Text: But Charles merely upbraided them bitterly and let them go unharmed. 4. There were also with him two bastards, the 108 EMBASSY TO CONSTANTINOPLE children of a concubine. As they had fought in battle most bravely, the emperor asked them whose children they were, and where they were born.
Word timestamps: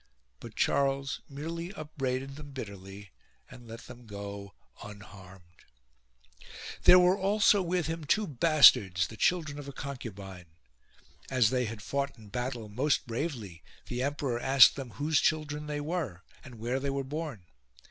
But 0.39 0.55
Charles 0.55 1.21
merely 1.29 1.71
upbraided 1.73 2.35
them 2.35 2.53
bitterly 2.53 3.11
and 3.51 3.67
let 3.67 3.81
them 3.81 4.07
go 4.07 4.55
unharmed. 4.81 5.61
4. 6.39 6.49
There 6.85 6.97
were 6.99 7.19
also 7.19 7.61
with 7.61 7.85
him 7.85 8.05
two 8.05 8.25
bastards, 8.25 9.05
the 9.05 9.13
108 9.13 9.51
EMBASSY 9.51 9.65
TO 9.67 9.71
CONSTANTINOPLE 9.71 10.21
children 10.25 10.39
of 10.39 10.39
a 10.39 10.41
concubine. 10.51 10.55
As 11.29 11.49
they 11.51 11.65
had 11.65 11.83
fought 11.83 12.17
in 12.17 12.29
battle 12.29 12.67
most 12.67 13.05
bravely, 13.05 13.61
the 13.85 14.01
emperor 14.01 14.39
asked 14.39 14.75
them 14.75 14.89
whose 14.93 15.21
children 15.21 15.67
they 15.67 15.79
were, 15.79 16.23
and 16.43 16.55
where 16.55 16.79
they 16.79 16.89
were 16.89 17.03
born. 17.03 17.43